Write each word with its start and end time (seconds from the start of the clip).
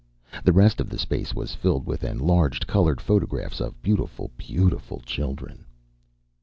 The 0.43 0.51
rest 0.51 0.81
of 0.81 0.89
the 0.89 0.97
space 0.97 1.35
was 1.35 1.53
filled 1.53 1.85
with 1.85 2.03
enlarged 2.03 2.65
colored 2.65 2.99
photographs 2.99 3.59
of 3.61 3.79
beautiful, 3.83 4.31
beautiful 4.35 4.99
children. 5.01 5.63